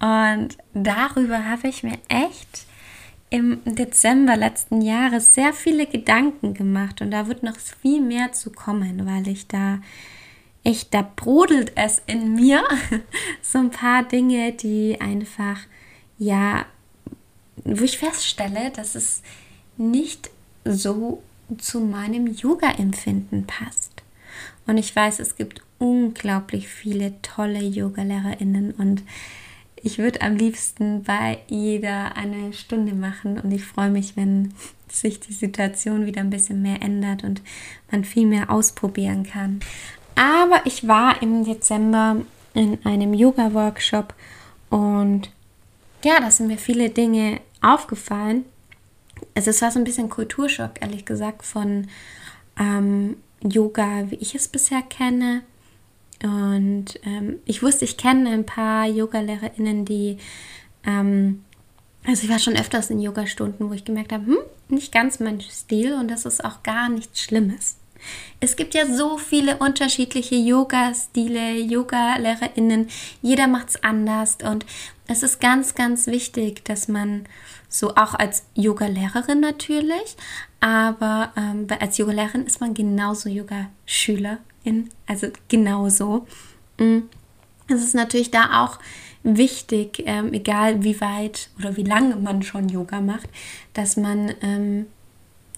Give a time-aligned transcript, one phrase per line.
[0.00, 2.66] Und darüber habe ich mir echt
[3.30, 7.00] im Dezember letzten Jahres sehr viele Gedanken gemacht.
[7.00, 9.80] Und da wird noch viel mehr zu kommen, weil ich da
[10.64, 12.62] echt, da brodelt es in mir.
[13.42, 15.60] so ein paar Dinge, die einfach,
[16.18, 16.66] ja,
[17.64, 19.22] wo ich feststelle, dass es
[19.76, 20.30] nicht
[20.64, 21.22] so
[21.58, 24.02] zu meinem Yoga-Empfinden passt.
[24.66, 29.02] Und ich weiß, es gibt unglaublich viele tolle Yoga-LehrerInnen und
[29.86, 34.52] ich würde am liebsten bei jeder eine Stunde machen und ich freue mich, wenn
[34.90, 37.40] sich die Situation wieder ein bisschen mehr ändert und
[37.92, 39.60] man viel mehr ausprobieren kann.
[40.16, 42.16] Aber ich war im Dezember
[42.52, 44.12] in einem Yoga-Workshop
[44.70, 45.30] und
[46.04, 48.44] ja, da sind mir viele Dinge aufgefallen.
[49.36, 51.86] Also es war so ein bisschen Kulturschock, ehrlich gesagt, von
[52.58, 55.42] ähm, Yoga, wie ich es bisher kenne.
[56.22, 60.18] Und ähm, ich wusste, ich kenne ein paar Yoga-LehrerInnen, die,
[60.84, 61.44] ähm,
[62.06, 65.40] also ich war schon öfters in Yoga-Stunden, wo ich gemerkt habe, hm, nicht ganz mein
[65.40, 67.76] Stil und das ist auch gar nichts Schlimmes.
[68.40, 72.88] Es gibt ja so viele unterschiedliche Yoga-Stile, Yoga-LehrerInnen.
[73.22, 74.66] Jeder macht es anders und
[75.08, 77.26] es ist ganz, ganz wichtig, dass man
[77.68, 80.16] so auch als Yoga-Lehrerin natürlich,
[80.60, 86.26] aber ähm, als Yoga-Lehrerin ist man genauso Yoga-Schülerin, also genauso.
[86.78, 87.00] Mm.
[87.68, 88.78] Es ist natürlich da auch
[89.24, 93.28] wichtig, ähm, egal wie weit oder wie lange man schon Yoga macht,
[93.74, 94.86] dass man ähm,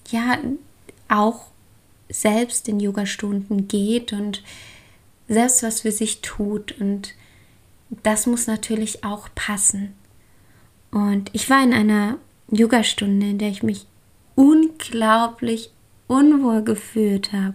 [0.09, 0.39] ja
[1.09, 1.49] auch
[2.09, 4.43] selbst in Yoga-Stunden geht und
[5.29, 6.73] selbst was für sich tut.
[6.81, 7.15] Und
[7.91, 9.95] das muss natürlich auch passen.
[10.91, 12.19] Und ich war in einer
[12.51, 13.87] Yoga-Stunde, in der ich mich
[14.35, 15.71] unglaublich
[16.07, 17.55] unwohl gefühlt habe.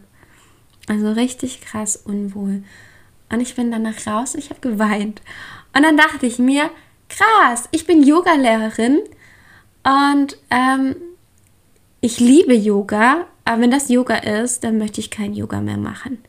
[0.87, 2.63] Also richtig krass unwohl.
[3.31, 5.21] Und ich bin danach raus ich habe geweint.
[5.75, 6.69] Und dann dachte ich mir,
[7.09, 8.99] krass, ich bin Yogalehrerin
[9.83, 10.95] und ähm,
[12.01, 16.19] ich liebe Yoga, aber wenn das Yoga ist, dann möchte ich kein Yoga mehr machen.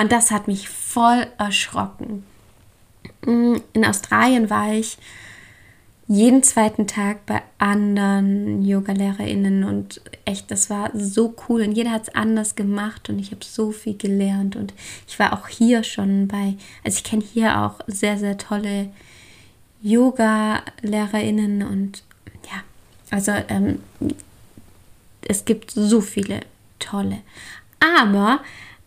[0.00, 2.24] Und das hat mich voll erschrocken.
[3.26, 4.98] Mm, in Australien war ich
[6.08, 12.02] jeden zweiten Tag bei anderen Yoga-LehrerInnen und echt, das war so cool und jeder hat
[12.02, 14.74] es anders gemacht und ich habe so viel gelernt und
[15.08, 18.90] ich war auch hier schon bei, also ich kenne hier auch sehr, sehr tolle
[19.80, 22.02] Yoga-LehrerInnen und
[22.44, 22.62] ja,
[23.10, 23.78] also ähm,
[25.22, 26.40] es gibt so viele
[26.78, 27.18] tolle.
[27.80, 28.40] Aber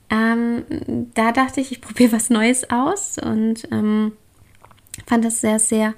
[0.10, 0.64] ähm,
[1.14, 4.14] da dachte ich, ich probiere was Neues aus und ähm,
[5.06, 5.94] fand das sehr, sehr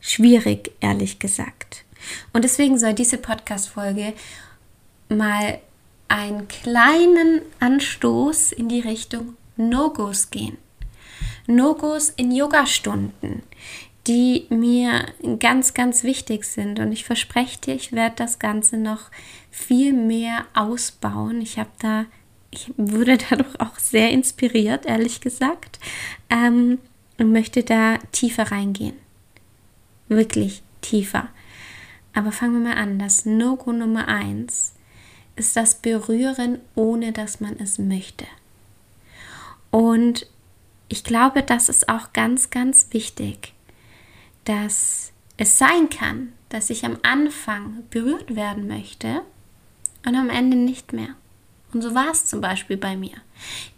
[0.00, 1.84] schwierig, ehrlich gesagt.
[2.32, 4.14] Und deswegen soll diese Podcast-Folge
[5.08, 5.58] mal
[6.08, 10.56] einen kleinen Anstoß in die Richtung No-Gos gehen.
[11.46, 13.42] No-Gos in Yoga-Stunden,
[14.06, 15.06] die mir
[15.38, 16.80] ganz, ganz wichtig sind.
[16.80, 19.10] Und ich verspreche dir, ich werde das Ganze noch
[19.50, 21.40] viel mehr ausbauen.
[21.40, 22.06] Ich habe da,
[22.50, 25.78] ich wurde dadurch auch sehr inspiriert, ehrlich gesagt,
[26.30, 26.78] ähm,
[27.20, 28.96] und möchte da tiefer reingehen.
[30.08, 31.28] Wirklich tiefer.
[32.14, 32.98] Aber fangen wir mal an.
[32.98, 34.72] Das No-Go Nummer eins
[35.36, 38.24] ist das Berühren, ohne dass man es möchte.
[39.70, 40.26] Und
[40.88, 43.52] ich glaube, das ist auch ganz, ganz wichtig,
[44.44, 49.22] dass es sein kann, dass ich am Anfang berührt werden möchte
[50.06, 51.14] und am Ende nicht mehr.
[51.72, 53.14] Und so war es zum Beispiel bei mir.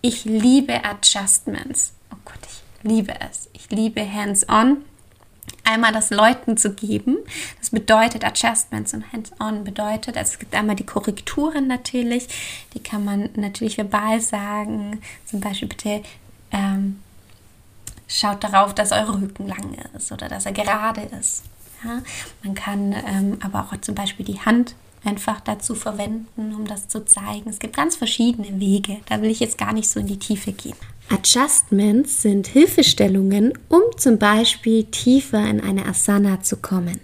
[0.00, 1.92] Ich liebe Adjustments.
[2.10, 3.48] Oh Gott, ich liebe es.
[3.52, 4.78] Ich liebe Hands-on.
[5.64, 7.18] Einmal das Leuten zu geben.
[7.58, 12.28] Das bedeutet Adjustments und Hands-on bedeutet, also es gibt einmal die Korrekturen natürlich.
[12.74, 15.00] Die kann man natürlich verbal sagen.
[15.26, 16.02] Zum Beispiel bitte
[16.52, 17.00] ähm,
[18.08, 21.44] schaut darauf, dass euer Rücken lang ist oder dass er gerade ist.
[21.84, 22.02] Ja?
[22.42, 27.04] Man kann ähm, aber auch zum Beispiel die Hand einfach dazu verwenden, um das zu
[27.04, 27.48] zeigen.
[27.50, 28.98] Es gibt ganz verschiedene Wege.
[29.08, 30.76] Da will ich jetzt gar nicht so in die Tiefe gehen.
[31.08, 37.00] Adjustments sind Hilfestellungen, um zum Beispiel tiefer in eine Asana zu kommen.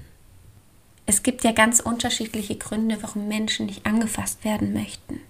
[1.06, 5.21] Es gibt ja ganz unterschiedliche Gründe, warum Menschen nicht angefasst werden möchten.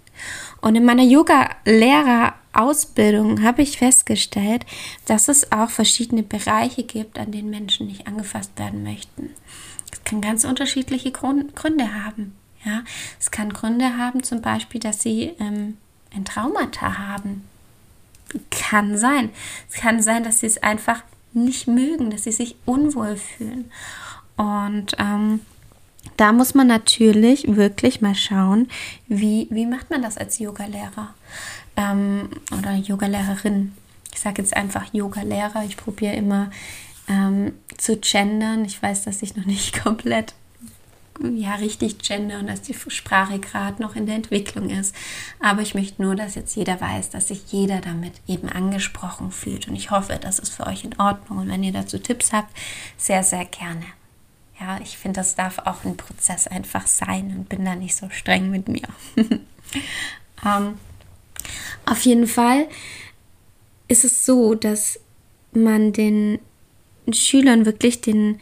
[0.61, 4.67] Und in meiner Yoga-Lehrer Ausbildung habe ich festgestellt,
[5.06, 9.31] dass es auch verschiedene Bereiche gibt, an denen Menschen nicht angefasst werden möchten.
[9.93, 12.35] Es kann ganz unterschiedliche Gründe haben.
[12.64, 12.82] Ja,
[13.20, 15.76] es kann Gründe haben, zum Beispiel, dass sie ähm,
[16.14, 17.44] ein Traumata haben.
[18.50, 19.31] Kann sein.
[19.70, 21.02] Es kann sein, dass sie es einfach
[21.32, 23.70] nicht mögen, dass sie sich unwohl fühlen.
[24.37, 25.40] Und ähm,
[26.16, 28.69] da muss man natürlich wirklich mal schauen,
[29.06, 31.14] wie, wie macht man das als Yogalehrer
[31.76, 33.72] ähm, oder Yogalehrerin.
[34.12, 35.64] Ich sage jetzt einfach Yogalehrer.
[35.64, 36.50] Ich probiere immer
[37.08, 38.64] ähm, zu gendern.
[38.64, 40.34] Ich weiß, dass ich noch nicht komplett
[41.20, 44.94] ja, richtig gender und dass die Sprache gerade noch in der Entwicklung ist.
[45.41, 49.69] Aber ich möchte nur, dass jetzt jeder weiß, dass sich jeder damit eben angesprochen fühlt.
[49.69, 51.38] Und ich hoffe, das ist für euch in Ordnung.
[51.38, 52.56] Und wenn ihr dazu Tipps habt,
[52.97, 53.85] sehr, sehr gerne.
[54.61, 58.09] Ja, ich finde, das darf auch ein Prozess einfach sein und bin da nicht so
[58.11, 58.88] streng mit mir.
[60.44, 60.75] ähm,
[61.85, 62.69] auf jeden Fall
[63.88, 65.00] ist es so, dass
[65.53, 66.38] man den
[67.11, 68.41] Schülern wirklich den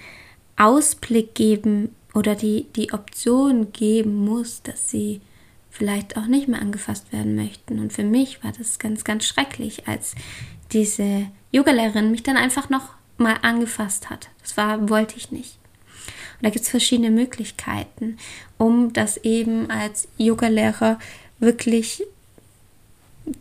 [0.56, 5.20] Ausblick geben oder die, die Option geben muss, dass sie
[5.68, 7.78] vielleicht auch nicht mehr angefasst werden möchten.
[7.78, 10.14] Und für mich war das ganz, ganz schrecklich, als
[10.72, 14.30] diese Yogalehrerin mich dann einfach noch mal angefasst hat.
[14.40, 15.58] Das war, wollte ich nicht.
[16.38, 18.16] Und da gibt es verschiedene Möglichkeiten,
[18.56, 20.98] um das eben als Yogalehrer
[21.38, 22.02] wirklich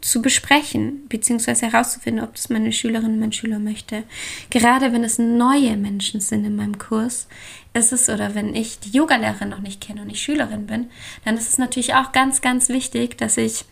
[0.02, 4.04] zu besprechen, beziehungsweise herauszufinden, ob das meine Schülerin, mein Schüler möchte.
[4.50, 7.28] Gerade wenn es neue Menschen sind in meinem Kurs,
[7.74, 10.90] ist es, oder wenn ich die Yogalehrerin noch nicht kenne und ich Schülerin bin,
[11.24, 13.66] dann ist es natürlich auch ganz, ganz wichtig, dass ich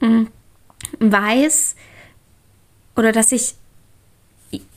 [0.00, 0.28] mh, mm,
[1.00, 1.76] weiß
[2.94, 3.54] oder dass ich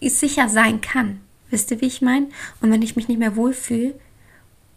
[0.01, 1.21] sicher sein kann.
[1.49, 2.27] Wisst ihr, wie ich meine?
[2.61, 3.93] Und wenn ich mich nicht mehr wohlfühle,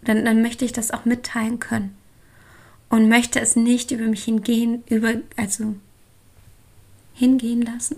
[0.03, 1.98] dann, dann möchte ich das auch mitteilen können
[2.89, 5.75] und möchte es nicht über mich hingehen, über, also
[7.15, 7.97] hingehen lassen,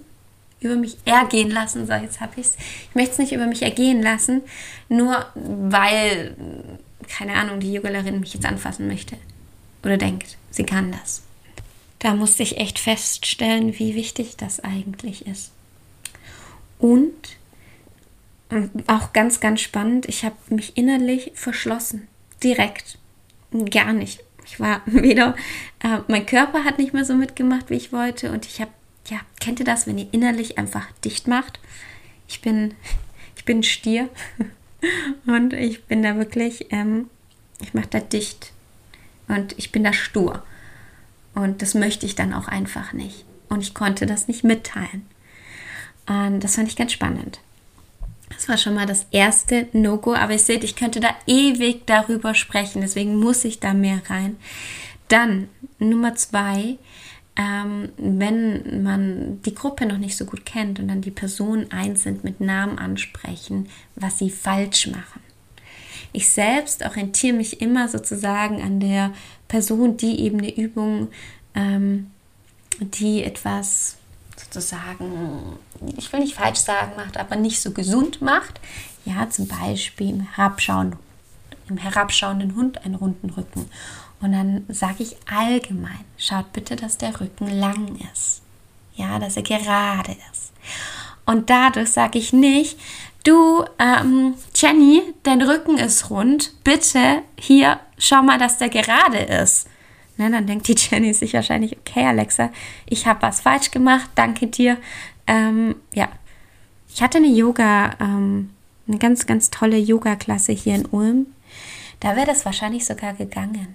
[0.60, 2.56] über mich ergehen lassen, so jetzt habe ich es.
[2.88, 4.42] Ich möchte es nicht über mich ergehen lassen,
[4.88, 6.36] nur weil,
[7.08, 9.16] keine Ahnung, die Yogalehrerin mich jetzt anfassen möchte
[9.82, 11.22] oder denkt, sie kann das.
[11.98, 15.52] Da musste ich echt feststellen, wie wichtig das eigentlich ist.
[16.78, 17.12] Und
[18.86, 22.08] auch ganz, ganz spannend, ich habe mich innerlich verschlossen.
[22.42, 22.98] Direkt.
[23.70, 24.20] Gar nicht.
[24.50, 25.36] Ich war weder,
[25.80, 28.32] äh, mein Körper hat nicht mehr so mitgemacht, wie ich wollte.
[28.32, 28.70] Und ich habe,
[29.06, 31.60] ja, kennt ihr das, wenn ihr innerlich einfach dicht macht?
[32.28, 32.74] Ich bin,
[33.36, 34.08] ich bin Stier
[35.26, 37.08] und ich bin da wirklich, ähm,
[37.60, 38.52] ich mache da dicht
[39.28, 40.42] und ich bin da stur.
[41.34, 43.24] Und das möchte ich dann auch einfach nicht.
[43.48, 45.06] Und ich konnte das nicht mitteilen.
[46.06, 47.40] Und das fand ich ganz spannend.
[48.40, 52.34] Das war schon mal das erste No-Go, aber ihr seht, ich könnte da ewig darüber
[52.34, 54.38] sprechen, deswegen muss ich da mehr rein.
[55.08, 56.78] Dann Nummer zwei,
[57.36, 62.20] ähm, wenn man die Gruppe noch nicht so gut kennt und dann die Personen einzeln
[62.22, 65.20] mit Namen ansprechen, was sie falsch machen.
[66.14, 69.12] Ich selbst orientiere mich immer sozusagen an der
[69.48, 71.08] Person, die eben eine Übung,
[71.54, 72.10] ähm,
[72.80, 73.98] die etwas
[74.44, 75.58] sozusagen,
[75.96, 78.60] ich will nicht falsch sagen, macht, aber nicht so gesund macht.
[79.04, 80.96] Ja, zum Beispiel im, Herabschauen,
[81.68, 83.70] im herabschauenden Hund einen runden Rücken.
[84.20, 88.42] Und dann sage ich allgemein, schaut bitte, dass der Rücken lang ist.
[88.94, 90.52] Ja, dass er gerade ist.
[91.24, 92.78] Und dadurch sage ich nicht,
[93.24, 99.68] du, ähm, Jenny, dein Rücken ist rund, bitte hier, schau mal, dass der gerade ist.
[100.20, 102.50] Ne, dann denkt die Jenny sich wahrscheinlich, okay, Alexa,
[102.84, 104.76] ich habe was falsch gemacht, danke dir.
[105.26, 106.10] Ähm, ja,
[106.92, 108.50] ich hatte eine Yoga, ähm,
[108.86, 111.28] eine ganz, ganz tolle Yoga-Klasse hier in Ulm.
[112.00, 113.74] Da wäre das wahrscheinlich sogar gegangen.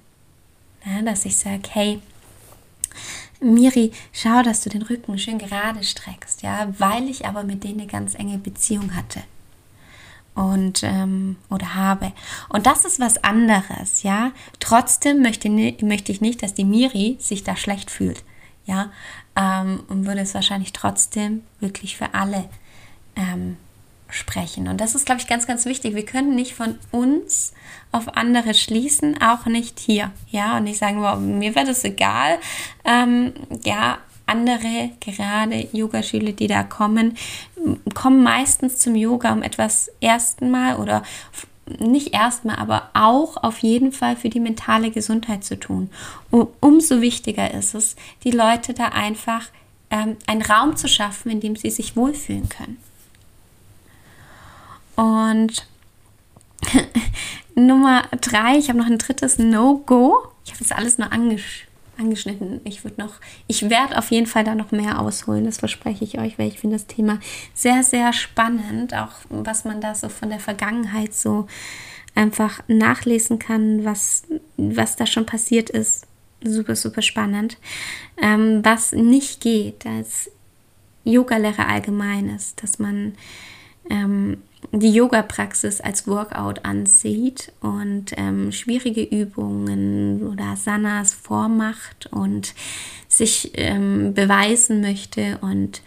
[0.86, 2.00] Ja, dass ich sage, hey,
[3.42, 7.80] Miri, schau, dass du den Rücken schön gerade streckst, ja, weil ich aber mit denen
[7.80, 9.24] eine ganz enge Beziehung hatte
[10.36, 12.12] und ähm, oder habe.
[12.50, 14.32] Und das ist was anderes, ja.
[14.60, 18.24] Trotzdem möchte, möchte ich nicht, dass die Miri sich da schlecht fühlt,
[18.66, 18.92] ja.
[19.36, 22.46] Ähm, und würde es wahrscheinlich trotzdem wirklich für alle
[23.16, 23.58] ähm,
[24.10, 24.68] sprechen.
[24.68, 25.96] Und das ist, glaube ich, ganz, ganz wichtig.
[25.96, 27.54] Wir können nicht von uns
[27.92, 30.58] auf andere schließen, auch nicht hier, ja.
[30.58, 32.40] Und nicht sagen, wow, mir wäre das egal,
[32.84, 37.18] ähm, ja andere, gerade Yogaschüler, die da kommen,
[37.94, 41.04] kommen meistens zum Yoga um etwas ersten Mal oder
[41.80, 45.90] nicht erstmal, aber auch auf jeden Fall für die mentale Gesundheit zu tun.
[46.30, 49.48] Um, umso wichtiger ist es, die Leute da einfach
[49.90, 52.78] ähm, einen Raum zu schaffen, in dem sie sich wohlfühlen können.
[54.96, 55.68] Und
[57.56, 60.28] Nummer drei, ich habe noch ein drittes No-Go.
[60.46, 62.62] Ich habe das alles nur angesch angeschnitten.
[62.64, 63.16] Ich würde noch,
[63.48, 66.60] ich werde auf jeden Fall da noch mehr ausholen, das verspreche ich euch, weil ich
[66.60, 67.20] finde das Thema
[67.54, 71.48] sehr, sehr spannend, auch was man da so von der Vergangenheit so
[72.16, 74.24] einfach nachlesen kann, was,
[74.58, 76.08] was da schon passiert ist.
[76.44, 77.58] Super, super spannend.
[78.22, 80.32] Ähm, was nicht geht als
[81.04, 83.14] Yoga-Lehrer allgemein ist, dass man
[83.90, 84.38] ähm,
[84.72, 92.54] die Yoga-Praxis als Workout ansieht und ähm, schwierige Übungen oder Asanas vormacht und
[93.08, 95.82] sich ähm, beweisen möchte und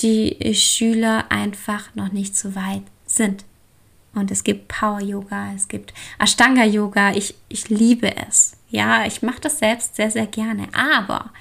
[0.00, 3.44] die Schüler einfach noch nicht so weit sind.
[4.14, 7.12] Und es gibt Power Yoga, es gibt Ashtanga Yoga.
[7.14, 8.56] Ich, ich liebe es.
[8.68, 10.68] Ja, ich mache das selbst sehr, sehr gerne.
[10.72, 11.32] Aber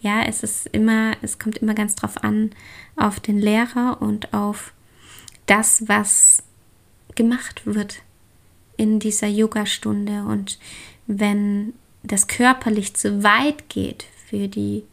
[0.00, 2.50] ja, es ist immer, es kommt immer ganz drauf an,
[2.96, 4.73] auf den Lehrer und auf
[5.46, 6.42] das, was
[7.14, 8.02] gemacht wird
[8.76, 10.24] in dieser Yoga-Stunde.
[10.24, 10.58] Und
[11.06, 14.84] wenn das körperlich zu weit geht für die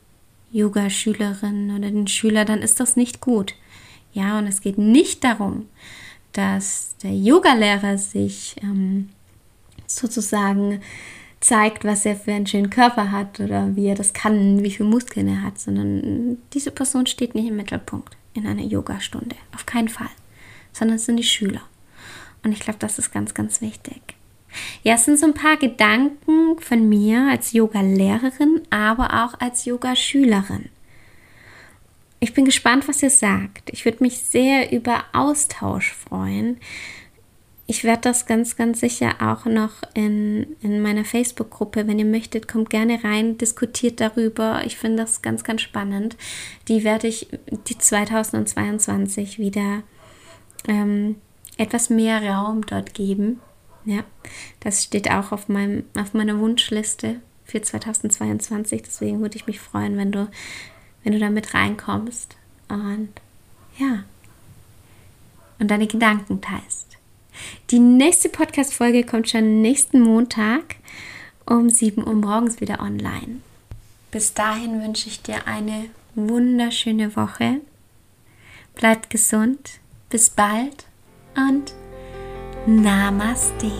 [0.51, 3.55] Yoga-Schülerin oder den Schüler, dann ist das nicht gut.
[4.13, 5.67] Ja, und es geht nicht darum,
[6.33, 9.09] dass der Yogalehrer sich ähm,
[9.87, 10.81] sozusagen
[11.39, 14.89] zeigt, was er für einen schönen Körper hat oder wie er das kann, wie viele
[14.89, 19.35] Muskeln er hat, sondern diese Person steht nicht im Mittelpunkt in einer Yogastunde.
[19.53, 20.09] Auf keinen Fall
[20.73, 21.61] sondern es sind die Schüler.
[22.43, 24.01] Und ich glaube, das ist ganz, ganz wichtig.
[24.83, 30.69] Ja, es sind so ein paar Gedanken von mir als Yoga-Lehrerin, aber auch als Yoga-Schülerin.
[32.19, 33.69] Ich bin gespannt, was ihr sagt.
[33.71, 36.57] Ich würde mich sehr über Austausch freuen.
[37.65, 42.47] Ich werde das ganz, ganz sicher auch noch in, in meiner Facebook-Gruppe, wenn ihr möchtet,
[42.47, 44.61] kommt gerne rein, diskutiert darüber.
[44.65, 46.17] Ich finde das ganz, ganz spannend.
[46.67, 47.27] Die werde ich
[47.69, 49.83] die 2022 wieder
[50.67, 51.15] ähm,
[51.57, 53.39] etwas mehr Raum dort geben.
[53.85, 54.03] Ja,
[54.59, 58.83] das steht auch auf, meinem, auf meiner Wunschliste für 2022.
[58.83, 60.29] Deswegen würde ich mich freuen, wenn du,
[61.03, 62.37] wenn du da mit reinkommst
[62.69, 63.09] und
[63.77, 64.03] ja,
[65.59, 66.97] und deine Gedanken teilst.
[67.69, 70.75] Die nächste Podcast-Folge kommt schon nächsten Montag
[71.45, 73.41] um 7 Uhr morgens wieder online.
[74.11, 77.61] Bis dahin wünsche ich dir eine wunderschöne Woche.
[78.75, 79.79] Bleib gesund
[80.11, 80.85] bis bald
[81.35, 81.73] und
[82.67, 83.71] Namaste.